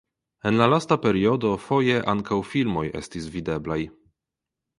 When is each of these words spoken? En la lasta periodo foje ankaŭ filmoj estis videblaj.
En 0.51 0.55
la 0.61 0.67
lasta 0.73 0.95
periodo 1.03 1.51
foje 1.65 1.99
ankaŭ 2.15 2.39
filmoj 2.55 2.87
estis 3.03 3.29
videblaj. 3.37 3.79